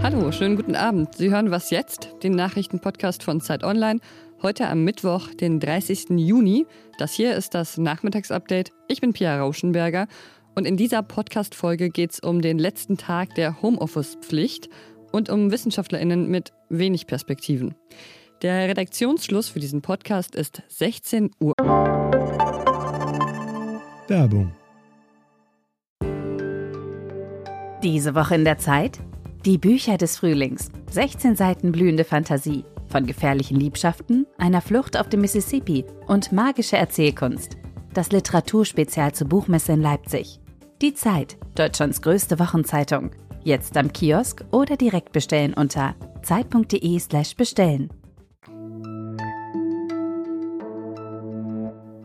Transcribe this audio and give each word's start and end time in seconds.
Hallo, 0.00 0.30
schönen 0.30 0.54
guten 0.54 0.76
Abend. 0.76 1.16
Sie 1.16 1.30
hören 1.30 1.50
Was 1.50 1.70
jetzt? 1.70 2.10
Den 2.22 2.32
Nachrichtenpodcast 2.32 3.24
von 3.24 3.40
Zeit 3.40 3.64
Online. 3.64 3.98
Heute 4.40 4.68
am 4.68 4.84
Mittwoch, 4.84 5.34
den 5.34 5.58
30. 5.58 6.10
Juni. 6.10 6.66
Das 6.98 7.12
hier 7.12 7.34
ist 7.34 7.54
das 7.54 7.76
Nachmittagsupdate. 7.76 8.72
Ich 8.86 9.00
bin 9.00 9.12
Pia 9.12 9.40
Rauschenberger 9.40 10.06
und 10.54 10.66
in 10.66 10.76
dieser 10.76 11.02
Podcast-Folge 11.02 11.90
geht 11.90 12.12
es 12.12 12.20
um 12.20 12.40
den 12.40 12.58
letzten 12.58 12.96
Tag 12.96 13.34
der 13.34 13.60
Homeoffice-Pflicht 13.60 14.68
und 15.10 15.28
um 15.28 15.50
WissenschaftlerInnen 15.50 16.28
mit 16.28 16.52
wenig 16.68 17.08
Perspektiven. 17.08 17.74
Der 18.42 18.68
Redaktionsschluss 18.68 19.48
für 19.48 19.58
diesen 19.58 19.82
Podcast 19.82 20.36
ist 20.36 20.62
16 20.68 21.32
Uhr. 21.40 21.54
Werbung. 24.06 24.57
Diese 27.82 28.16
Woche 28.16 28.34
in 28.34 28.44
der 28.44 28.58
Zeit? 28.58 28.98
Die 29.44 29.56
Bücher 29.56 29.98
des 29.98 30.16
Frühlings. 30.16 30.68
16 30.90 31.36
Seiten 31.36 31.70
blühende 31.70 32.02
Fantasie. 32.02 32.64
Von 32.88 33.06
gefährlichen 33.06 33.56
Liebschaften, 33.56 34.26
einer 34.36 34.60
Flucht 34.60 34.98
auf 34.98 35.08
dem 35.08 35.20
Mississippi 35.20 35.84
und 36.08 36.32
magische 36.32 36.76
Erzählkunst. 36.76 37.56
Das 37.94 38.10
Literaturspezial 38.10 39.12
zur 39.12 39.28
Buchmesse 39.28 39.74
in 39.74 39.80
Leipzig. 39.80 40.40
Die 40.82 40.92
Zeit, 40.92 41.36
Deutschlands 41.54 42.02
größte 42.02 42.40
Wochenzeitung. 42.40 43.12
Jetzt 43.44 43.76
am 43.76 43.92
Kiosk 43.92 44.44
oder 44.50 44.76
direkt 44.76 45.12
bestellen 45.12 45.54
unter 45.54 45.94
zeit.de/slash 46.22 47.36
bestellen. 47.36 47.90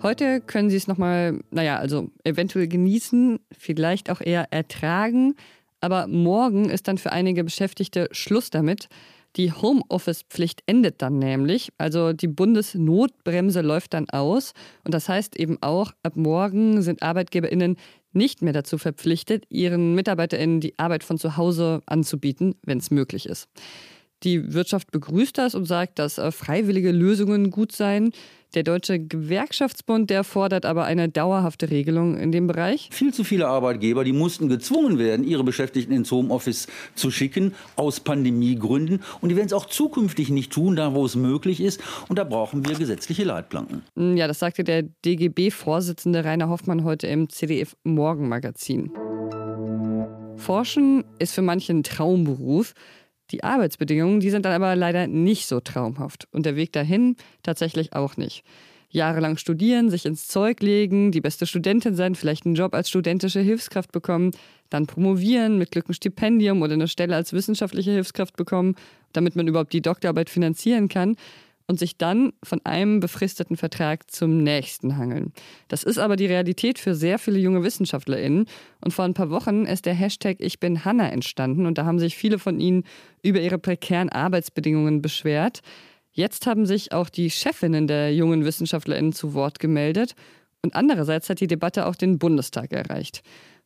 Heute 0.03 0.41
können 0.41 0.69
Sie 0.69 0.75
es 0.75 0.87
nochmal, 0.87 1.39
naja, 1.49 1.77
also 1.77 2.11
eventuell 2.25 2.67
genießen, 2.67 3.39
vielleicht 3.57 4.09
auch 4.09 4.19
eher 4.19 4.51
ertragen. 4.51 5.35
Aber 5.83 6.07
morgen 6.07 6.69
ist 6.69 6.87
dann 6.87 6.97
für 6.97 7.11
einige 7.11 7.43
Beschäftigte 7.43 8.07
Schluss 8.13 8.49
damit. 8.49 8.87
Die 9.35 9.51
Homeoffice-Pflicht 9.51 10.61
endet 10.65 11.01
dann 11.01 11.19
nämlich. 11.19 11.73
Also 11.77 12.13
die 12.13 12.29
Bundesnotbremse 12.29 13.59
läuft 13.59 13.93
dann 13.93 14.09
aus. 14.09 14.53
Und 14.85 14.93
das 14.93 15.09
heißt 15.09 15.37
eben 15.37 15.57
auch, 15.59 15.91
ab 16.01 16.15
morgen 16.15 16.81
sind 16.81 17.03
ArbeitgeberInnen 17.03 17.75
nicht 18.13 18.41
mehr 18.41 18.53
dazu 18.53 18.77
verpflichtet, 18.77 19.43
ihren 19.49 19.93
MitarbeiterInnen 19.93 20.61
die 20.61 20.79
Arbeit 20.79 21.03
von 21.03 21.17
zu 21.17 21.35
Hause 21.35 21.81
anzubieten, 21.85 22.55
wenn 22.63 22.77
es 22.77 22.89
möglich 22.89 23.25
ist. 23.25 23.49
Die 24.23 24.53
Wirtschaft 24.53 24.91
begrüßt 24.91 25.37
das 25.37 25.53
und 25.53 25.65
sagt, 25.65 25.99
dass 25.99 26.17
äh, 26.17 26.31
freiwillige 26.31 26.91
Lösungen 26.91 27.51
gut 27.51 27.71
seien. 27.73 28.11
Der 28.53 28.61
Deutsche 28.61 28.99
Gewerkschaftsbund, 28.99 30.11
der 30.11 30.23
fordert 30.23 30.65
aber 30.65 30.85
eine 30.85 31.09
dauerhafte 31.09 31.71
Regelung 31.71 32.15
in 32.15 32.31
dem 32.31 32.45
Bereich. 32.45 32.87
Viel 32.91 33.11
zu 33.11 33.23
viele 33.23 33.47
Arbeitgeber, 33.47 34.03
die 34.03 34.13
mussten 34.13 34.47
gezwungen 34.47 34.99
werden, 34.99 35.25
ihre 35.25 35.43
Beschäftigten 35.43 35.91
ins 35.91 36.11
Homeoffice 36.11 36.67
zu 36.93 37.09
schicken, 37.09 37.55
aus 37.75 37.99
Pandemiegründen. 37.99 39.01
Und 39.21 39.29
die 39.29 39.35
werden 39.35 39.47
es 39.47 39.53
auch 39.53 39.65
zukünftig 39.65 40.29
nicht 40.29 40.53
tun, 40.53 40.75
da 40.75 40.93
wo 40.93 41.03
es 41.03 41.15
möglich 41.15 41.61
ist. 41.61 41.81
Und 42.09 42.19
da 42.19 42.23
brauchen 42.23 42.67
wir 42.67 42.75
gesetzliche 42.75 43.23
Leitplanken. 43.23 43.81
Hm, 43.95 44.17
ja, 44.17 44.27
das 44.27 44.37
sagte 44.37 44.63
der 44.63 44.83
DGB-Vorsitzende 44.83 46.23
Rainer 46.23 46.47
Hoffmann 46.47 46.83
heute 46.83 47.07
im 47.07 47.29
CDF 47.29 47.75
Morgenmagazin. 47.83 48.91
Forschen 50.37 51.05
ist 51.19 51.33
für 51.33 51.41
manche 51.41 51.73
ein 51.73 51.83
Traumberuf. 51.83 52.73
Die 53.33 53.43
Arbeitsbedingungen, 53.43 54.19
die 54.19 54.29
sind 54.29 54.45
dann 54.45 54.53
aber 54.53 54.75
leider 54.75 55.07
nicht 55.07 55.47
so 55.47 55.59
traumhaft. 55.59 56.27
Und 56.31 56.45
der 56.45 56.55
Weg 56.55 56.71
dahin 56.71 57.15
tatsächlich 57.41 57.93
auch 57.93 58.15
nicht. 58.15 58.43
Jahrelang 58.91 59.37
studieren, 59.37 59.89
sich 59.89 60.05
ins 60.05 60.27
Zeug 60.27 60.61
legen, 60.61 61.11
die 61.11 61.19
beste 61.19 61.47
Studentin 61.47 61.95
sein, 61.95 62.13
vielleicht 62.13 62.45
einen 62.45 62.53
Job 62.53 62.75
als 62.75 62.89
studentische 62.89 63.39
Hilfskraft 63.39 63.91
bekommen, 63.91 64.31
dann 64.69 64.85
promovieren, 64.85 65.57
mit 65.57 65.71
Glück 65.71 65.89
ein 65.89 65.95
Stipendium 65.95 66.61
oder 66.61 66.73
eine 66.73 66.87
Stelle 66.87 67.15
als 67.15 67.33
wissenschaftliche 67.33 67.89
Hilfskraft 67.89 68.37
bekommen, 68.37 68.75
damit 69.13 69.35
man 69.35 69.47
überhaupt 69.47 69.73
die 69.73 69.81
Doktorarbeit 69.81 70.29
finanzieren 70.29 70.89
kann 70.89 71.15
und 71.67 71.79
sich 71.79 71.97
dann 71.97 72.33
von 72.43 72.59
einem 72.65 72.99
befristeten 72.99 73.55
Vertrag 73.55 74.11
zum 74.11 74.43
nächsten 74.43 74.97
hangeln. 74.97 75.33
Das 75.67 75.83
ist 75.83 75.97
aber 75.97 76.15
die 76.15 76.25
Realität 76.25 76.77
für 76.77 76.93
sehr 76.93 77.19
viele 77.19 77.39
junge 77.39 77.63
WissenschaftlerInnen. 77.63 78.45
Und 78.81 78.91
vor 78.91 79.05
ein 79.05 79.13
paar 79.13 79.29
Wochen 79.29 79.65
ist 79.65 79.85
der 79.85 79.93
Hashtag 79.93 80.37
Ich 80.39 80.59
bin 80.59 80.83
Hanna 80.83 81.09
entstanden 81.09 81.65
und 81.65 81.77
da 81.77 81.85
haben 81.85 81.99
sich 81.99 82.17
viele 82.17 82.39
von 82.39 82.59
ihnen 82.59 82.83
über 83.21 83.39
ihre 83.39 83.57
prekären 83.57 84.09
Arbeitsbedingungen 84.09 85.01
beschwert. 85.01 85.61
Jetzt 86.11 86.45
haben 86.45 86.65
sich 86.65 86.91
auch 86.91 87.09
die 87.09 87.31
Chefinnen 87.31 87.87
der 87.87 88.13
jungen 88.13 88.45
WissenschaftlerInnen 88.45 89.13
zu 89.13 89.33
Wort 89.33 89.59
gemeldet. 89.59 90.15
Und 90.61 90.75
andererseits 90.75 91.29
hat 91.29 91.39
die 91.39 91.47
Debatte 91.47 91.87
auch 91.87 91.95
den 91.95 92.19
Bundestag 92.19 92.71
erreicht. 92.71 93.23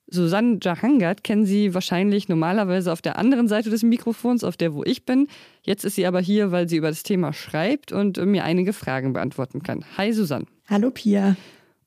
Susanne 0.10 0.60
Jahangard 0.62 1.24
kennen 1.24 1.46
Sie 1.46 1.74
wahrscheinlich 1.74 2.30
normalerweise 2.30 2.92
auf 2.92 3.02
der 3.02 3.18
anderen 3.18 3.48
Seite 3.48 3.70
des 3.70 3.84
Mikrofons, 3.84 4.44
auf 4.44 4.56
der, 4.56 4.74
wo 4.74 4.84
ich 4.84 5.06
bin. 5.06 5.28
Jetzt 5.64 5.84
ist 5.84 5.96
sie 5.96 6.06
aber 6.06 6.22
hier, 6.22 6.52
weil 6.52 6.70
sie 6.70 6.78
über 6.78 6.90
das 6.90 7.04
Thema 7.04 7.34
schreibt 7.34 7.92
und 7.92 8.18
mir 8.26 8.44
einige 8.46 8.72
Fragen 8.72 9.14
beantworten 9.14 9.64
kann. 9.64 9.84
Hi 9.98 10.14
Susanne. 10.14 10.46
Hallo 10.70 10.92
Pia. 10.92 11.36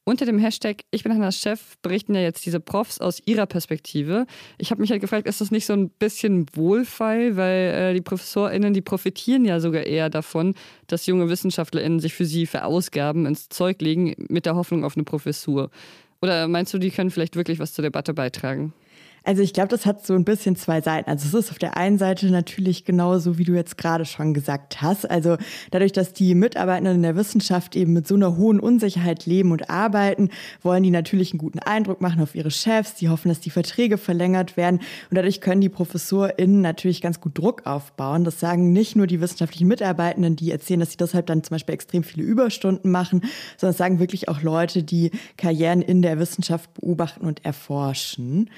Unter 0.04 0.26
dem 0.26 0.38
Hashtag 0.38 0.82
Ich 0.90 1.04
bin 1.04 1.12
Hannas 1.12 1.38
Chef 1.38 1.76
berichten 1.82 2.14
ja 2.14 2.20
jetzt 2.20 2.44
diese 2.44 2.58
Profs 2.58 2.98
aus 2.98 3.22
ihrer 3.26 3.46
Perspektive. 3.46 4.26
Ich 4.58 4.70
habe 4.70 4.80
mich 4.80 4.90
halt 4.90 5.00
gefragt, 5.00 5.26
ist 5.26 5.40
das 5.40 5.50
nicht 5.50 5.66
so 5.66 5.72
ein 5.72 5.88
bisschen 5.88 6.46
Wohlfall, 6.54 7.36
weil 7.36 7.74
äh, 7.74 7.94
die 7.94 8.00
ProfessorInnen, 8.00 8.74
die 8.74 8.80
profitieren 8.80 9.44
ja 9.44 9.60
sogar 9.60 9.84
eher 9.84 10.10
davon, 10.10 10.54
dass 10.88 11.06
junge 11.06 11.28
WissenschaftlerInnen 11.28 12.00
sich 12.00 12.14
für 12.14 12.24
sie 12.24 12.46
verausgaben, 12.46 13.24
ins 13.24 13.50
Zeug 13.50 13.80
legen, 13.80 14.14
mit 14.28 14.46
der 14.46 14.56
Hoffnung 14.56 14.84
auf 14.84 14.96
eine 14.96 15.04
Professur. 15.04 15.70
Oder 16.22 16.48
meinst 16.48 16.74
du, 16.74 16.78
die 16.78 16.90
können 16.90 17.10
vielleicht 17.10 17.36
wirklich 17.36 17.58
was 17.58 17.72
zur 17.72 17.82
Debatte 17.82 18.14
beitragen? 18.14 18.72
Also 19.24 19.42
ich 19.42 19.52
glaube, 19.52 19.68
das 19.68 19.86
hat 19.86 20.06
so 20.06 20.14
ein 20.14 20.24
bisschen 20.24 20.56
zwei 20.56 20.80
Seiten. 20.80 21.10
Also 21.10 21.26
es 21.26 21.44
ist 21.44 21.50
auf 21.50 21.58
der 21.58 21.76
einen 21.76 21.98
Seite 21.98 22.30
natürlich 22.30 22.84
genauso, 22.84 23.38
wie 23.38 23.44
du 23.44 23.52
jetzt 23.52 23.76
gerade 23.76 24.04
schon 24.04 24.32
gesagt 24.32 24.80
hast. 24.80 25.10
Also 25.10 25.36
dadurch, 25.70 25.92
dass 25.92 26.12
die 26.12 26.34
Mitarbeitenden 26.34 26.96
in 26.96 27.02
der 27.02 27.16
Wissenschaft 27.16 27.76
eben 27.76 27.92
mit 27.92 28.08
so 28.08 28.14
einer 28.14 28.36
hohen 28.36 28.60
Unsicherheit 28.60 29.26
leben 29.26 29.52
und 29.52 29.68
arbeiten, 29.68 30.30
wollen 30.62 30.82
die 30.82 30.90
natürlich 30.90 31.32
einen 31.32 31.38
guten 31.38 31.58
Eindruck 31.58 32.00
machen 32.00 32.22
auf 32.22 32.34
ihre 32.34 32.50
Chefs. 32.50 32.94
Die 32.94 33.08
hoffen, 33.08 33.28
dass 33.28 33.40
die 33.40 33.50
Verträge 33.50 33.98
verlängert 33.98 34.56
werden. 34.56 34.80
Und 35.10 35.16
dadurch 35.16 35.40
können 35.40 35.60
die 35.60 35.68
ProfessorInnen 35.68 36.60
natürlich 36.60 37.02
ganz 37.02 37.20
gut 37.20 37.36
Druck 37.36 37.66
aufbauen. 37.66 38.24
Das 38.24 38.40
sagen 38.40 38.72
nicht 38.72 38.96
nur 38.96 39.06
die 39.06 39.20
wissenschaftlichen 39.20 39.68
Mitarbeitenden, 39.68 40.36
die 40.36 40.50
erzählen, 40.50 40.80
dass 40.80 40.92
sie 40.92 40.96
deshalb 40.96 41.26
dann 41.26 41.44
zum 41.44 41.54
Beispiel 41.54 41.74
extrem 41.74 42.04
viele 42.04 42.24
Überstunden 42.24 42.90
machen, 42.90 43.22
sondern 43.58 43.76
sagen 43.76 43.98
wirklich 43.98 44.28
auch 44.28 44.42
Leute, 44.42 44.82
die 44.82 45.10
Karrieren 45.36 45.82
in 45.82 46.02
der 46.02 46.18
Wissenschaft 46.18 46.72
beobachten 46.74 47.26
und 47.26 47.44
erforschen. 47.44 48.48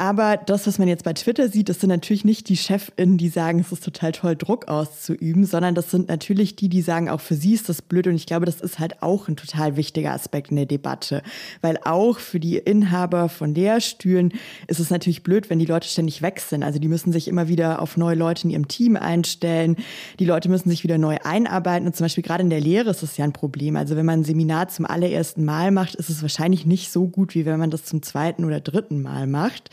Aber 0.00 0.36
das, 0.36 0.64
was 0.68 0.78
man 0.78 0.86
jetzt 0.86 1.02
bei 1.02 1.12
Twitter 1.12 1.48
sieht, 1.48 1.68
das 1.68 1.80
sind 1.80 1.88
natürlich 1.88 2.24
nicht 2.24 2.48
die 2.48 2.56
ChefInnen, 2.56 3.18
die 3.18 3.28
sagen, 3.28 3.58
es 3.58 3.72
ist 3.72 3.82
total 3.82 4.12
toll, 4.12 4.36
Druck 4.36 4.68
auszuüben, 4.68 5.44
sondern 5.44 5.74
das 5.74 5.90
sind 5.90 6.08
natürlich 6.08 6.54
die, 6.54 6.68
die 6.68 6.82
sagen, 6.82 7.08
auch 7.08 7.20
für 7.20 7.34
sie 7.34 7.54
ist 7.54 7.68
das 7.68 7.82
blöd. 7.82 8.06
Und 8.06 8.14
ich 8.14 8.26
glaube, 8.26 8.46
das 8.46 8.60
ist 8.60 8.78
halt 8.78 9.02
auch 9.02 9.26
ein 9.26 9.34
total 9.34 9.76
wichtiger 9.76 10.12
Aspekt 10.12 10.50
in 10.50 10.56
der 10.56 10.66
Debatte. 10.66 11.20
Weil 11.62 11.80
auch 11.84 12.20
für 12.20 12.38
die 12.38 12.58
Inhaber 12.58 13.28
von 13.28 13.56
Lehrstühlen 13.56 14.32
ist 14.68 14.78
es 14.78 14.90
natürlich 14.90 15.24
blöd, 15.24 15.50
wenn 15.50 15.58
die 15.58 15.66
Leute 15.66 15.88
ständig 15.88 16.22
sind. 16.48 16.62
Also 16.62 16.78
die 16.78 16.86
müssen 16.86 17.10
sich 17.10 17.26
immer 17.26 17.48
wieder 17.48 17.82
auf 17.82 17.96
neue 17.96 18.14
Leute 18.14 18.44
in 18.44 18.50
ihrem 18.50 18.68
Team 18.68 18.94
einstellen. 18.96 19.74
Die 20.20 20.26
Leute 20.26 20.48
müssen 20.48 20.70
sich 20.70 20.84
wieder 20.84 20.98
neu 20.98 21.16
einarbeiten. 21.24 21.88
Und 21.88 21.96
zum 21.96 22.04
Beispiel 22.04 22.22
gerade 22.22 22.44
in 22.44 22.50
der 22.50 22.60
Lehre 22.60 22.90
ist 22.90 23.02
das 23.02 23.16
ja 23.16 23.24
ein 23.24 23.32
Problem. 23.32 23.74
Also 23.74 23.96
wenn 23.96 24.06
man 24.06 24.20
ein 24.20 24.24
Seminar 24.24 24.68
zum 24.68 24.86
allerersten 24.86 25.44
Mal 25.44 25.72
macht, 25.72 25.96
ist 25.96 26.08
es 26.08 26.22
wahrscheinlich 26.22 26.66
nicht 26.66 26.92
so 26.92 27.08
gut, 27.08 27.34
wie 27.34 27.46
wenn 27.46 27.58
man 27.58 27.72
das 27.72 27.84
zum 27.84 28.00
zweiten 28.02 28.44
oder 28.44 28.60
dritten 28.60 29.02
Mal 29.02 29.26
macht. 29.26 29.70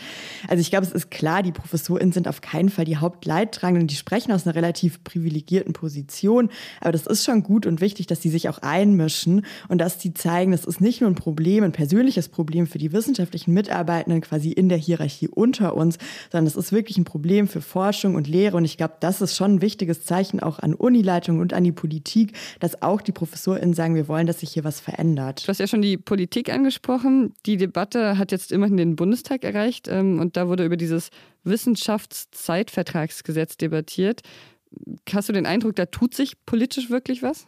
Also 0.48 0.62
ich 0.62 0.70
glaube, 0.70 0.86
es 0.86 0.92
ist 0.92 1.12
klar, 1.12 1.44
die 1.44 1.52
ProfessorInnen 1.52 2.12
sind 2.12 2.28
auf 2.28 2.42
keinen 2.42 2.70
Fall 2.70 2.86
die 2.86 2.98
Hauptleidtragenden. 2.98 3.88
Die 3.88 3.96
sprechen 3.96 4.32
aus 4.32 4.46
einer 4.46 4.56
relativ 4.56 5.04
privilegierten 5.04 5.74
Position. 5.74 6.50
Aber 6.82 6.92
das 6.92 7.08
ist 7.08 7.26
schon 7.26 7.44
gut 7.44 7.66
und 7.66 7.82
wichtig, 7.82 8.08
dass 8.08 8.22
sie 8.22 8.30
sich 8.30 8.50
auch 8.50 8.60
einmischen 8.60 9.46
und 9.68 9.80
dass 9.80 10.02
sie 10.02 10.14
zeigen, 10.14 10.52
das 10.52 10.66
ist 10.66 10.82
nicht 10.82 11.02
nur 11.02 11.10
ein 11.10 11.16
Problem, 11.16 11.64
ein 11.64 11.72
persönliches 11.72 12.30
Problem 12.30 12.68
für 12.68 12.78
die 12.78 12.92
wissenschaftlichen 12.92 13.54
Mitarbeitenden 13.54 14.22
quasi 14.22 14.52
in 14.52 14.70
der 14.70 14.78
Hierarchie 14.78 15.28
unter 15.28 15.76
uns, 15.76 15.98
sondern 16.32 16.48
es 16.48 16.56
ist 16.56 16.72
wirklich 16.72 16.98
ein 16.98 17.06
Problem 17.06 17.48
für 17.48 17.62
Forschung 17.62 18.16
und 18.16 18.28
Lehre. 18.28 18.58
Und 18.58 18.66
ich 18.66 18.78
glaube, 18.78 18.96
das 19.00 19.22
ist 19.22 19.36
schon 19.36 19.56
ein 19.56 19.62
wichtiges 19.62 20.04
Zeichen 20.04 20.40
auch 20.40 20.60
an 20.60 20.74
Unileitung 20.74 21.40
und 21.40 21.54
an 21.54 21.64
die 21.64 21.72
Politik, 21.72 22.34
dass 22.60 22.82
auch 22.82 23.02
die 23.02 23.12
ProfessorInnen 23.12 23.74
sagen, 23.74 23.96
wir 23.96 24.08
wollen, 24.08 24.28
dass 24.28 24.40
sich 24.40 24.52
hier 24.52 24.64
was 24.64 24.80
verändert. 24.80 25.44
Du 25.46 25.50
hast 25.50 25.60
ja 25.60 25.68
schon 25.68 25.82
die 25.82 25.98
Politik 25.98 26.52
angesprochen. 26.52 27.34
Die 27.46 27.58
Debatte 27.58 28.18
hat 28.18 28.32
jetzt 28.32 28.52
immerhin 28.52 28.78
den 28.78 28.96
Bundestag 28.96 29.44
erreicht. 29.44 29.88
Ähm, 30.06 30.20
und 30.20 30.38
da 30.38 30.48
wurde 30.48 30.64
über 30.66 30.78
dieses 30.78 31.10
Wissenschaftszeitvertragsgesetz 31.44 33.58
debattiert. 33.58 34.22
Hast 35.12 35.30
du 35.30 35.34
den 35.34 35.46
Eindruck, 35.46 35.76
da 35.76 35.86
tut 35.86 36.14
sich 36.14 36.34
politisch 36.46 36.90
wirklich 36.90 37.24
was? 37.24 37.48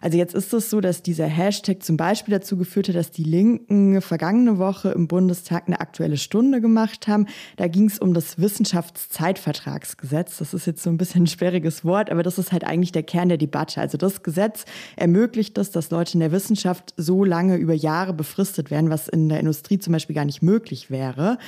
Also 0.00 0.18
jetzt 0.18 0.34
ist 0.34 0.52
es 0.52 0.70
so, 0.70 0.80
dass 0.80 1.02
dieser 1.02 1.26
Hashtag 1.26 1.82
zum 1.82 1.96
Beispiel 1.96 2.32
dazu 2.32 2.56
geführt 2.56 2.88
hat, 2.88 2.96
dass 2.96 3.10
die 3.10 3.24
Linken 3.24 4.00
vergangene 4.00 4.58
Woche 4.58 4.90
im 4.90 5.08
Bundestag 5.08 5.64
eine 5.66 5.80
aktuelle 5.80 6.16
Stunde 6.16 6.60
gemacht 6.60 7.08
haben. 7.08 7.26
Da 7.56 7.68
ging 7.68 7.86
es 7.86 7.98
um 7.98 8.14
das 8.14 8.38
Wissenschaftszeitvertragsgesetz. 8.38 10.38
Das 10.38 10.54
ist 10.54 10.66
jetzt 10.66 10.82
so 10.82 10.90
ein 10.90 10.98
bisschen 10.98 11.24
ein 11.24 11.28
sperriges 11.28 11.84
Wort, 11.84 12.10
aber 12.10 12.22
das 12.22 12.38
ist 12.38 12.52
halt 12.52 12.64
eigentlich 12.64 12.92
der 12.92 13.02
Kern 13.02 13.28
der 13.28 13.38
Debatte. 13.38 13.80
Also 13.80 13.98
das 13.98 14.22
Gesetz 14.22 14.64
ermöglicht 14.96 15.58
es, 15.58 15.70
dass 15.70 15.90
Leute 15.90 16.14
in 16.14 16.20
der 16.20 16.32
Wissenschaft 16.32 16.94
so 16.96 17.24
lange 17.24 17.56
über 17.56 17.74
Jahre 17.74 18.12
befristet 18.12 18.70
werden, 18.70 18.90
was 18.90 19.08
in 19.08 19.28
der 19.28 19.40
Industrie 19.40 19.78
zum 19.78 19.92
Beispiel 19.92 20.14
gar 20.14 20.24
nicht 20.24 20.42
möglich 20.42 20.90
wäre. 20.90 21.38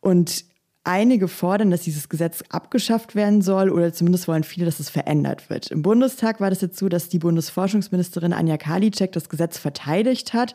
Und 0.00 0.44
Einige 0.84 1.28
fordern, 1.28 1.70
dass 1.70 1.82
dieses 1.82 2.08
Gesetz 2.08 2.42
abgeschafft 2.48 3.14
werden 3.14 3.42
soll 3.42 3.68
oder 3.68 3.92
zumindest 3.92 4.26
wollen 4.28 4.44
viele, 4.44 4.64
dass 4.64 4.80
es 4.80 4.88
verändert 4.88 5.50
wird. 5.50 5.70
Im 5.70 5.82
Bundestag 5.82 6.40
war 6.40 6.48
das 6.48 6.62
jetzt 6.62 6.78
so, 6.78 6.88
dass 6.88 7.10
die 7.10 7.18
Bundesforschungsministerin 7.18 8.32
Anja 8.32 8.56
Karliczek 8.56 9.12
das 9.12 9.28
Gesetz 9.28 9.58
verteidigt 9.58 10.32
hat. 10.32 10.54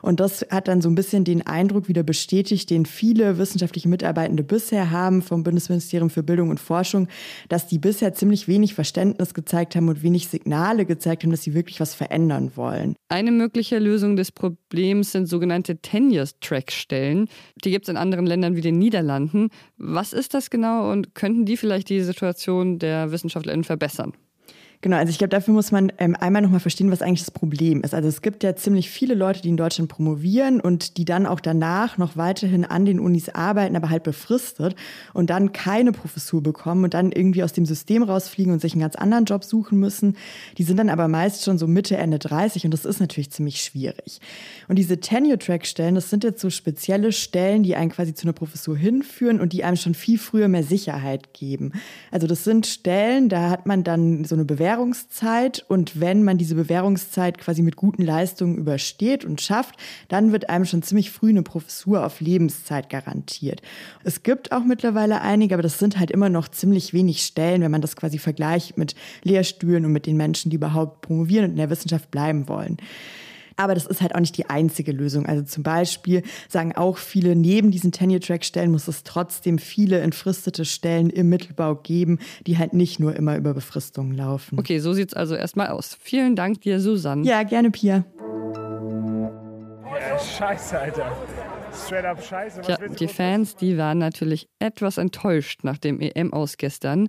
Und 0.00 0.20
das 0.20 0.46
hat 0.48 0.68
dann 0.68 0.80
so 0.80 0.88
ein 0.88 0.94
bisschen 0.94 1.24
den 1.24 1.44
Eindruck 1.44 1.88
wieder 1.88 2.04
bestätigt, 2.04 2.70
den 2.70 2.86
viele 2.86 3.36
wissenschaftliche 3.36 3.88
Mitarbeitende 3.88 4.44
bisher 4.44 4.92
haben 4.92 5.22
vom 5.22 5.42
Bundesministerium 5.42 6.08
für 6.08 6.22
Bildung 6.22 6.50
und 6.50 6.60
Forschung, 6.60 7.08
dass 7.48 7.66
die 7.66 7.80
bisher 7.80 8.14
ziemlich 8.14 8.46
wenig 8.46 8.74
Verständnis 8.74 9.34
gezeigt 9.34 9.74
haben 9.74 9.88
und 9.88 10.04
wenig 10.04 10.28
Signale 10.28 10.86
gezeigt 10.86 11.24
haben, 11.24 11.32
dass 11.32 11.42
sie 11.42 11.54
wirklich 11.54 11.80
was 11.80 11.94
verändern 11.94 12.52
wollen. 12.54 12.94
Eine 13.08 13.32
mögliche 13.32 13.80
Lösung 13.80 14.14
des 14.14 14.30
Problems 14.30 15.10
sind 15.10 15.26
sogenannte 15.26 15.80
Tenure-Track-Stellen. 15.82 17.28
Die 17.64 17.70
gibt 17.72 17.86
es 17.86 17.88
in 17.88 17.96
anderen 17.96 18.26
Ländern 18.26 18.54
wie 18.54 18.60
den 18.60 18.78
Niederlanden. 18.78 19.50
Was 19.76 20.12
ist 20.12 20.34
das 20.34 20.50
genau 20.50 20.90
und 20.90 21.14
könnten 21.14 21.44
die 21.44 21.56
vielleicht 21.56 21.88
die 21.88 22.00
Situation 22.02 22.78
der 22.78 23.10
WissenschaftlerInnen 23.10 23.64
verbessern? 23.64 24.12
Genau, 24.80 24.96
also 24.96 25.10
ich 25.10 25.18
glaube, 25.18 25.30
dafür 25.30 25.54
muss 25.54 25.72
man 25.72 25.92
ähm, 25.98 26.14
einmal 26.18 26.42
nochmal 26.42 26.60
verstehen, 26.60 26.90
was 26.90 27.00
eigentlich 27.00 27.20
das 27.20 27.30
Problem 27.30 27.82
ist. 27.82 27.94
Also 27.94 28.08
es 28.08 28.20
gibt 28.20 28.42
ja 28.42 28.54
ziemlich 28.54 28.90
viele 28.90 29.14
Leute, 29.14 29.40
die 29.40 29.48
in 29.48 29.56
Deutschland 29.56 29.88
promovieren 29.90 30.60
und 30.60 30.98
die 30.98 31.06
dann 31.06 31.26
auch 31.26 31.40
danach 31.40 31.96
noch 31.96 32.16
weiterhin 32.16 32.64
an 32.64 32.84
den 32.84 33.00
Unis 33.00 33.30
arbeiten, 33.30 33.76
aber 33.76 33.88
halt 33.88 34.02
befristet 34.02 34.76
und 35.14 35.30
dann 35.30 35.52
keine 35.52 35.92
Professur 35.92 36.42
bekommen 36.42 36.84
und 36.84 36.94
dann 36.94 37.12
irgendwie 37.12 37.42
aus 37.42 37.52
dem 37.54 37.64
System 37.64 38.02
rausfliegen 38.02 38.52
und 38.52 38.60
sich 38.60 38.72
einen 38.72 38.82
ganz 38.82 38.94
anderen 38.94 39.24
Job 39.24 39.42
suchen 39.42 39.80
müssen. 39.80 40.16
Die 40.58 40.64
sind 40.64 40.76
dann 40.76 40.90
aber 40.90 41.08
meist 41.08 41.44
schon 41.44 41.56
so 41.56 41.66
Mitte, 41.66 41.96
Ende 41.96 42.18
30 42.18 42.66
und 42.66 42.70
das 42.70 42.84
ist 42.84 43.00
natürlich 43.00 43.30
ziemlich 43.30 43.62
schwierig. 43.62 44.20
Und 44.68 44.76
diese 44.76 45.00
Tenure-Track-Stellen, 45.00 45.94
das 45.94 46.10
sind 46.10 46.24
jetzt 46.24 46.40
so 46.40 46.50
spezielle 46.50 47.12
Stellen, 47.12 47.62
die 47.62 47.74
einen 47.74 47.90
quasi 47.90 48.12
zu 48.12 48.26
einer 48.26 48.34
Professur 48.34 48.76
hinführen 48.76 49.40
und 49.40 49.54
die 49.54 49.64
einem 49.64 49.76
schon 49.76 49.94
viel 49.94 50.18
früher 50.18 50.48
mehr 50.48 50.62
Sicherheit 50.62 51.32
geben. 51.32 51.72
Also 52.10 52.26
das 52.26 52.44
sind 52.44 52.66
Stellen, 52.66 53.30
da 53.30 53.48
hat 53.48 53.66
man 53.66 53.82
dann 53.82 54.24
so 54.24 54.34
eine 54.34 54.44
Bewerbung 54.44 54.73
Bewährungszeit 54.74 55.64
und 55.68 56.00
wenn 56.00 56.24
man 56.24 56.36
diese 56.36 56.56
Bewährungszeit 56.56 57.38
quasi 57.38 57.62
mit 57.62 57.76
guten 57.76 58.02
Leistungen 58.02 58.56
übersteht 58.56 59.24
und 59.24 59.40
schafft, 59.40 59.76
dann 60.08 60.32
wird 60.32 60.48
einem 60.48 60.64
schon 60.64 60.82
ziemlich 60.82 61.12
früh 61.12 61.28
eine 61.28 61.44
Professur 61.44 62.04
auf 62.04 62.20
Lebenszeit 62.20 62.90
garantiert. 62.90 63.62
Es 64.02 64.24
gibt 64.24 64.50
auch 64.50 64.64
mittlerweile 64.64 65.20
einige, 65.20 65.54
aber 65.54 65.62
das 65.62 65.78
sind 65.78 66.00
halt 66.00 66.10
immer 66.10 66.28
noch 66.28 66.48
ziemlich 66.48 66.92
wenig 66.92 67.22
Stellen, 67.22 67.62
wenn 67.62 67.70
man 67.70 67.82
das 67.82 67.94
quasi 67.94 68.18
vergleicht 68.18 68.76
mit 68.76 68.96
Lehrstühlen 69.22 69.84
und 69.84 69.92
mit 69.92 70.06
den 70.06 70.16
Menschen, 70.16 70.50
die 70.50 70.56
überhaupt 70.56 71.02
promovieren 71.02 71.44
und 71.44 71.50
in 71.52 71.58
der 71.58 71.70
Wissenschaft 71.70 72.10
bleiben 72.10 72.48
wollen. 72.48 72.78
Aber 73.56 73.74
das 73.74 73.86
ist 73.86 74.00
halt 74.00 74.14
auch 74.14 74.20
nicht 74.20 74.36
die 74.36 74.50
einzige 74.50 74.92
Lösung. 74.92 75.26
Also 75.26 75.42
zum 75.42 75.62
Beispiel 75.62 76.22
sagen 76.48 76.74
auch 76.74 76.98
viele, 76.98 77.36
neben 77.36 77.70
diesen 77.70 77.92
Tenure-Track-Stellen 77.92 78.70
muss 78.70 78.88
es 78.88 79.04
trotzdem 79.04 79.58
viele 79.58 80.00
entfristete 80.00 80.64
Stellen 80.64 81.10
im 81.10 81.28
Mittelbau 81.28 81.74
geben, 81.76 82.18
die 82.46 82.58
halt 82.58 82.72
nicht 82.72 83.00
nur 83.00 83.14
immer 83.16 83.36
über 83.36 83.54
Befristungen 83.54 84.12
laufen. 84.12 84.58
Okay, 84.58 84.78
so 84.78 84.92
sieht 84.92 85.08
es 85.08 85.14
also 85.14 85.34
erstmal 85.34 85.68
aus. 85.68 85.96
Vielen 86.00 86.36
Dank 86.36 86.60
dir, 86.62 86.80
Susanne. 86.80 87.24
Ja, 87.24 87.42
gerne, 87.42 87.70
Pia. 87.70 88.04
Ja, 89.84 90.18
scheiße, 90.18 90.78
Alter. 90.78 91.12
Straight 91.74 92.04
up 92.04 92.22
scheiße. 92.22 92.60
Was 92.60 92.68
ja, 92.68 92.76
die 92.76 93.08
Fans, 93.08 93.56
die 93.56 93.76
waren 93.76 93.98
natürlich 93.98 94.48
etwas 94.58 94.96
enttäuscht 94.98 95.64
nach 95.64 95.78
dem 95.78 96.00
EM 96.00 96.32
aus 96.32 96.56
gestern. 96.56 97.08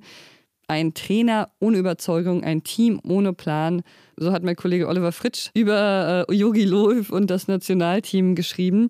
Ein 0.68 0.94
Trainer 0.94 1.52
ohne 1.60 1.78
Überzeugung, 1.78 2.44
ein 2.44 2.64
Team 2.64 3.00
ohne 3.04 3.34
Plan. 3.34 3.84
So 4.18 4.32
hat 4.32 4.44
mein 4.44 4.56
Kollege 4.56 4.88
Oliver 4.88 5.12
Fritsch 5.12 5.50
über 5.54 6.26
äh, 6.28 6.34
Jogi 6.34 6.66
Löw 6.66 7.10
und 7.12 7.30
das 7.30 7.48
Nationalteam 7.48 8.36
geschrieben. 8.36 8.90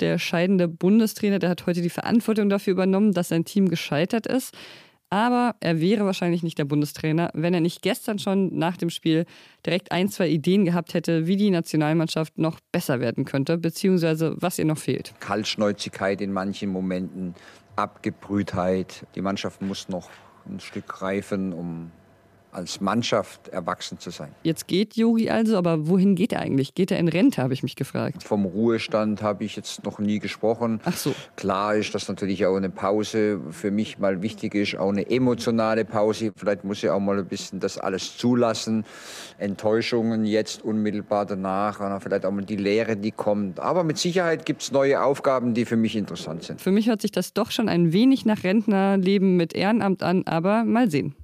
Der 0.00 0.18
scheidende 0.18 0.68
Bundestrainer, 0.68 1.38
der 1.38 1.48
hat 1.48 1.66
heute 1.66 1.80
die 1.80 1.90
Verantwortung 1.90 2.50
dafür 2.50 2.72
übernommen, 2.72 3.12
dass 3.12 3.28
sein 3.28 3.46
Team 3.46 3.68
gescheitert 3.70 4.26
ist. 4.26 4.54
Aber 5.08 5.54
er 5.60 5.80
wäre 5.80 6.04
wahrscheinlich 6.04 6.42
nicht 6.42 6.58
der 6.58 6.64
Bundestrainer, 6.64 7.30
wenn 7.32 7.54
er 7.54 7.60
nicht 7.60 7.80
gestern 7.80 8.18
schon 8.18 8.58
nach 8.58 8.76
dem 8.76 8.90
Spiel 8.90 9.24
direkt 9.64 9.92
ein, 9.92 10.08
zwei 10.08 10.28
Ideen 10.28 10.64
gehabt 10.64 10.94
hätte, 10.94 11.28
wie 11.28 11.36
die 11.36 11.50
Nationalmannschaft 11.50 12.38
noch 12.38 12.58
besser 12.72 12.98
werden 12.98 13.24
könnte, 13.24 13.56
beziehungsweise 13.56 14.34
was 14.38 14.58
ihr 14.58 14.64
noch 14.64 14.78
fehlt. 14.78 15.14
Kaltschnäuzigkeit 15.20 16.20
in 16.20 16.32
manchen 16.32 16.70
Momenten, 16.70 17.34
Abgebrühtheit. 17.76 19.06
Die 19.14 19.22
Mannschaft 19.22 19.62
muss 19.62 19.88
noch 19.88 20.10
ein 20.48 20.60
Stück 20.60 21.02
reifen, 21.02 21.52
um 21.52 21.90
als 22.56 22.80
Mannschaft 22.80 23.48
erwachsen 23.48 23.98
zu 23.98 24.10
sein. 24.10 24.30
Jetzt 24.42 24.66
geht 24.66 24.96
Yogi 24.96 25.28
also, 25.28 25.58
aber 25.58 25.88
wohin 25.88 26.14
geht 26.14 26.32
er 26.32 26.40
eigentlich? 26.40 26.74
Geht 26.74 26.90
er 26.90 26.98
in 26.98 27.08
Rente, 27.08 27.42
habe 27.42 27.52
ich 27.52 27.62
mich 27.62 27.76
gefragt. 27.76 28.22
Vom 28.22 28.46
Ruhestand 28.46 29.22
habe 29.22 29.44
ich 29.44 29.56
jetzt 29.56 29.84
noch 29.84 29.98
nie 29.98 30.18
gesprochen. 30.18 30.80
Ach 30.84 30.96
so. 30.96 31.14
Klar 31.36 31.76
ist, 31.76 31.94
dass 31.94 32.08
natürlich 32.08 32.46
auch 32.46 32.56
eine 32.56 32.70
Pause 32.70 33.40
für 33.50 33.70
mich 33.70 33.98
mal 33.98 34.22
wichtig 34.22 34.54
ist, 34.54 34.76
auch 34.76 34.88
eine 34.88 35.08
emotionale 35.10 35.84
Pause. 35.84 36.32
Vielleicht 36.34 36.64
muss 36.64 36.82
ich 36.82 36.88
auch 36.88 36.98
mal 36.98 37.18
ein 37.18 37.26
bisschen 37.26 37.60
das 37.60 37.76
alles 37.76 38.16
zulassen. 38.16 38.84
Enttäuschungen 39.38 40.24
jetzt 40.24 40.64
unmittelbar 40.64 41.26
danach, 41.26 41.80
und 41.80 42.00
vielleicht 42.00 42.24
auch 42.24 42.32
mal 42.32 42.44
die 42.44 42.56
Lehre, 42.56 42.96
die 42.96 43.10
kommt. 43.10 43.60
Aber 43.60 43.84
mit 43.84 43.98
Sicherheit 43.98 44.46
gibt 44.46 44.62
es 44.62 44.72
neue 44.72 45.02
Aufgaben, 45.02 45.52
die 45.52 45.66
für 45.66 45.76
mich 45.76 45.94
interessant 45.94 46.44
sind. 46.44 46.60
Für 46.60 46.72
mich 46.72 46.88
hört 46.88 47.02
sich 47.02 47.12
das 47.12 47.34
doch 47.34 47.50
schon 47.50 47.68
ein 47.68 47.92
wenig 47.92 48.24
nach 48.24 48.44
Rentnerleben 48.44 49.36
mit 49.36 49.54
Ehrenamt 49.54 50.02
an, 50.02 50.22
aber 50.26 50.64
mal 50.64 50.90
sehen. 50.90 51.14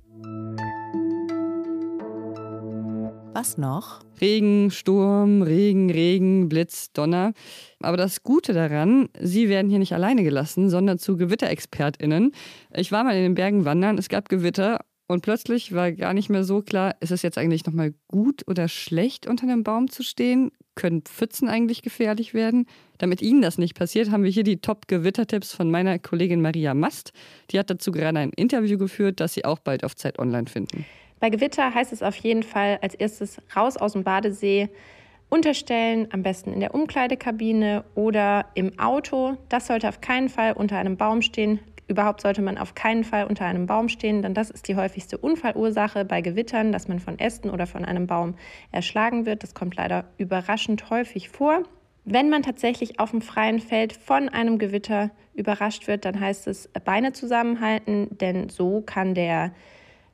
Was 3.42 3.58
noch? 3.58 3.98
Regen, 4.20 4.70
Sturm, 4.70 5.42
Regen, 5.42 5.90
Regen, 5.90 6.48
Blitz, 6.48 6.92
Donner. 6.92 7.32
Aber 7.80 7.96
das 7.96 8.22
Gute 8.22 8.52
daran, 8.52 9.08
Sie 9.18 9.48
werden 9.48 9.68
hier 9.68 9.80
nicht 9.80 9.94
alleine 9.94 10.22
gelassen, 10.22 10.70
sondern 10.70 11.00
zu 11.00 11.16
GewitterexpertInnen. 11.16 12.30
Ich 12.72 12.92
war 12.92 13.02
mal 13.02 13.16
in 13.16 13.24
den 13.24 13.34
Bergen 13.34 13.64
wandern, 13.64 13.98
es 13.98 14.08
gab 14.08 14.28
Gewitter 14.28 14.78
und 15.08 15.22
plötzlich 15.22 15.74
war 15.74 15.90
gar 15.90 16.14
nicht 16.14 16.30
mehr 16.30 16.44
so 16.44 16.62
klar, 16.62 16.94
ist 17.00 17.10
es 17.10 17.22
jetzt 17.22 17.36
eigentlich 17.36 17.66
nochmal 17.66 17.94
gut 18.06 18.44
oder 18.46 18.68
schlecht, 18.68 19.26
unter 19.26 19.42
einem 19.42 19.64
Baum 19.64 19.90
zu 19.90 20.04
stehen? 20.04 20.52
Können 20.76 21.02
Pfützen 21.02 21.48
eigentlich 21.48 21.82
gefährlich 21.82 22.34
werden? 22.34 22.66
Damit 22.98 23.22
Ihnen 23.22 23.42
das 23.42 23.58
nicht 23.58 23.74
passiert, 23.74 24.12
haben 24.12 24.22
wir 24.22 24.30
hier 24.30 24.44
die 24.44 24.60
Top-Gewittertipps 24.60 25.52
von 25.52 25.68
meiner 25.68 25.98
Kollegin 25.98 26.42
Maria 26.42 26.74
Mast. 26.74 27.10
Die 27.50 27.58
hat 27.58 27.70
dazu 27.70 27.90
gerade 27.90 28.20
ein 28.20 28.30
Interview 28.36 28.78
geführt, 28.78 29.18
das 29.18 29.34
Sie 29.34 29.44
auch 29.44 29.58
bald 29.58 29.82
auf 29.82 29.96
Zeit 29.96 30.20
Online 30.20 30.46
finden. 30.46 30.86
Bei 31.22 31.30
Gewitter 31.30 31.72
heißt 31.72 31.92
es 31.92 32.02
auf 32.02 32.16
jeden 32.16 32.42
Fall 32.42 32.80
als 32.82 32.96
erstes 32.96 33.40
raus 33.54 33.76
aus 33.76 33.92
dem 33.92 34.02
Badesee, 34.02 34.70
unterstellen, 35.28 36.08
am 36.10 36.24
besten 36.24 36.52
in 36.52 36.58
der 36.58 36.74
Umkleidekabine 36.74 37.84
oder 37.94 38.46
im 38.54 38.76
Auto. 38.80 39.36
Das 39.48 39.68
sollte 39.68 39.88
auf 39.88 40.00
keinen 40.00 40.28
Fall 40.28 40.54
unter 40.54 40.78
einem 40.78 40.96
Baum 40.96 41.22
stehen. 41.22 41.60
Überhaupt 41.86 42.22
sollte 42.22 42.42
man 42.42 42.58
auf 42.58 42.74
keinen 42.74 43.04
Fall 43.04 43.26
unter 43.28 43.44
einem 43.44 43.66
Baum 43.66 43.88
stehen, 43.88 44.22
denn 44.22 44.34
das 44.34 44.50
ist 44.50 44.66
die 44.66 44.74
häufigste 44.74 45.16
Unfallursache 45.16 46.04
bei 46.04 46.22
Gewittern, 46.22 46.72
dass 46.72 46.88
man 46.88 46.98
von 46.98 47.20
Ästen 47.20 47.50
oder 47.50 47.68
von 47.68 47.84
einem 47.84 48.08
Baum 48.08 48.34
erschlagen 48.72 49.24
wird. 49.24 49.44
Das 49.44 49.54
kommt 49.54 49.76
leider 49.76 50.06
überraschend 50.18 50.90
häufig 50.90 51.28
vor. 51.28 51.62
Wenn 52.04 52.30
man 52.30 52.42
tatsächlich 52.42 52.98
auf 52.98 53.12
dem 53.12 53.22
freien 53.22 53.60
Feld 53.60 53.92
von 53.92 54.28
einem 54.28 54.58
Gewitter 54.58 55.12
überrascht 55.34 55.86
wird, 55.86 56.04
dann 56.04 56.18
heißt 56.18 56.48
es 56.48 56.68
Beine 56.84 57.12
zusammenhalten, 57.12 58.08
denn 58.18 58.48
so 58.48 58.80
kann 58.80 59.14
der 59.14 59.52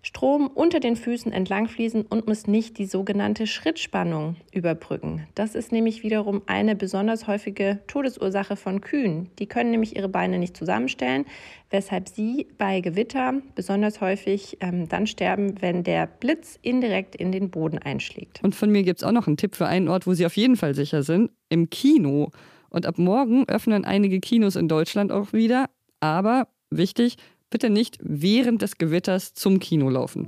Strom 0.03 0.47
unter 0.47 0.81
den 0.81 0.97
Füßen 0.97 1.33
entlangfließen 1.33 2.03
und 2.03 2.27
muss 2.27 2.47
nicht 2.47 2.79
die 2.79 2.87
sogenannte 2.87 3.47
Schrittspannung 3.47 4.37
überbrücken. 4.53 5.27
Das 5.35 5.55
ist 5.55 5.73
nämlich 5.73 6.03
wiederum 6.03 6.43
eine 6.47 6.77
besonders 6.77 7.27
häufige 7.27 7.81
Todesursache 7.89 8.57
von 8.57 8.81
Kühen. 8.81 9.29
Die 9.39 9.47
können 9.47 9.71
nämlich 9.71 9.97
ihre 9.97 10.09
Beine 10.09 10.39
nicht 10.39 10.57
zusammenstellen, 10.57 11.27
weshalb 11.71 12.09
sie 12.09 12.47
bei 12.59 12.81
Gewitter 12.81 13.35
besonders 13.55 14.01
häufig 14.01 14.59
ähm, 14.61 14.89
dann 14.89 15.07
sterben, 15.07 15.61
wenn 15.61 15.83
der 15.83 16.07
Blitz 16.07 16.59
indirekt 16.63 17.17
in 17.17 17.33
den 17.33 17.51
Boden 17.51 17.79
einschlägt. 17.79 18.41
Und 18.43 18.55
von 18.55 18.71
mir 18.71 18.85
gibt 18.85 19.01
es 19.01 19.05
auch 19.05 19.13
noch 19.13 19.27
einen 19.27 19.37
Tipp 19.37 19.57
für 19.57 19.67
einen 19.67 19.89
Ort, 19.89 20.07
wo 20.07 20.15
Sie 20.15 20.27
auf 20.27 20.37
jeden 20.37 20.57
Fall 20.57 20.75
sicher 20.75 21.03
sind: 21.03 21.31
im 21.49 21.71
Kino. 21.71 22.31
Und 22.71 22.87
ab 22.87 22.99
morgen 22.99 23.49
öffnen 23.49 23.85
einige 23.85 24.21
Kinos 24.21 24.55
in 24.55 24.69
Deutschland 24.69 25.11
auch 25.11 25.33
wieder. 25.33 25.71
Aber 26.01 26.49
wichtig, 26.71 27.17
bitte 27.51 27.71
nicht 27.71 27.99
während 28.01 28.63
des 28.63 28.79
Gewitters 28.79 29.35
zum 29.35 29.59
Kino 29.61 29.89
laufen. 29.89 30.27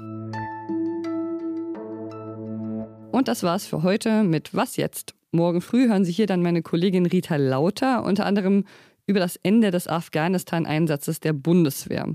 Und 3.12 3.28
das 3.28 3.42
war's 3.42 3.66
für 3.66 3.82
heute 3.82 4.22
mit 4.22 4.54
Was 4.54 4.76
jetzt? 4.76 5.14
Morgen 5.32 5.60
früh 5.60 5.88
hören 5.88 6.04
Sie 6.04 6.12
hier 6.12 6.26
dann 6.26 6.42
meine 6.42 6.62
Kollegin 6.62 7.06
Rita 7.06 7.36
Lauter, 7.36 8.04
unter 8.04 8.26
anderem 8.26 8.64
über 9.06 9.20
das 9.20 9.36
Ende 9.42 9.70
des 9.70 9.88
Afghanistan-Einsatzes 9.88 11.20
der 11.20 11.32
Bundeswehr. 11.32 12.06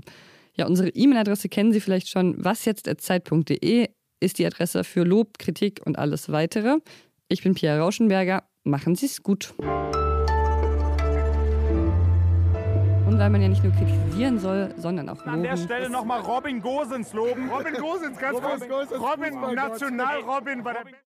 Ja, 0.54 0.66
unsere 0.66 0.88
E-Mail-Adresse 0.88 1.48
kennen 1.48 1.72
Sie 1.72 1.80
vielleicht 1.80 2.08
schon. 2.08 2.42
wasjetzt.zeit.de 2.42 3.88
ist 4.20 4.38
die 4.38 4.46
Adresse 4.46 4.84
für 4.84 5.04
Lob, 5.04 5.38
Kritik 5.38 5.82
und 5.84 5.98
alles 5.98 6.30
weitere. 6.30 6.78
Ich 7.28 7.42
bin 7.42 7.54
Pia 7.54 7.78
Rauschenberger. 7.78 8.44
Machen 8.64 8.96
Sie 8.96 9.06
es 9.06 9.22
gut. 9.22 9.54
Und 13.06 13.20
weil 13.20 13.30
man 13.30 13.40
ja 13.40 13.48
nicht 13.48 13.62
nur 13.62 13.72
kritisieren 13.72 14.40
soll, 14.40 14.74
sondern 14.76 15.08
auch 15.08 15.18
loben. 15.24 15.30
An 15.30 15.42
der 15.44 15.56
Stelle 15.56 15.88
nochmal 15.88 16.20
Robin 16.22 16.60
Gosens 16.60 17.12
loben. 17.12 17.48
Robin 17.48 17.74
Gosens, 17.74 18.18
ganz 18.18 18.40
kurz. 18.40 18.90
Robin, 18.92 19.54
National 19.54 20.20
Robin 20.22 20.64
bei 20.64 20.72
der 20.72 20.86